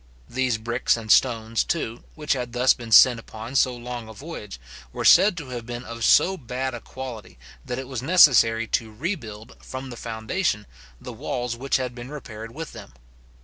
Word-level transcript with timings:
These 0.27 0.57
bricks 0.57 0.97
and 0.97 1.11
stones, 1.11 1.63
too, 1.63 2.03
which 2.15 2.33
had 2.33 2.53
thus 2.53 2.73
been 2.73 2.91
sent 2.91 3.19
upon 3.19 3.55
so 3.55 3.75
long 3.75 4.09
a 4.09 4.13
voyage, 4.15 4.59
were 4.91 5.05
said 5.05 5.37
to 5.37 5.49
have 5.49 5.67
been 5.67 5.83
of 5.83 6.03
so 6.03 6.37
bad 6.37 6.73
a 6.73 6.81
quality, 6.81 7.37
that 7.63 7.77
it 7.77 7.87
was 7.87 8.01
necessary 8.01 8.65
to 8.69 8.91
rebuild, 8.91 9.55
from 9.63 9.91
the 9.91 9.95
foundation, 9.95 10.65
the 10.99 11.13
walls 11.13 11.55
which 11.55 11.77
had 11.77 11.93
been 11.93 12.09
repaired 12.09 12.51
with 12.51 12.73
them. 12.73 12.93